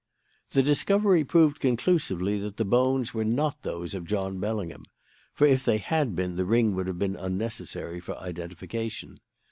"The 0.49 0.63
discovery 0.63 1.23
proved 1.23 1.59
conclusively 1.59 2.39
that 2.39 2.57
the 2.57 2.65
bones 2.65 3.13
were 3.13 3.23
not 3.23 3.61
those 3.61 3.93
of 3.93 4.07
John 4.07 4.39
Bellingham 4.39 4.85
(for 5.31 5.45
if 5.45 5.63
they 5.63 5.77
had 5.77 6.15
been 6.15 6.37
the 6.37 6.43
ring 6.47 6.73
would 6.73 6.87
have 6.87 6.97
been 6.97 7.15
unnecessary 7.15 7.99
for 7.99 8.17
identification). 8.17 9.19